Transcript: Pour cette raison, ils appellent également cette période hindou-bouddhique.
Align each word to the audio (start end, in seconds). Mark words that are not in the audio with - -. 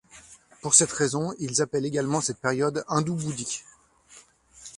Pour 0.63 0.73
cette 0.73 0.91
raison, 0.91 1.31
ils 1.37 1.61
appellent 1.61 1.85
également 1.85 2.21
cette 2.21 2.39
période 2.39 2.83
hindou-bouddhique. 2.87 3.63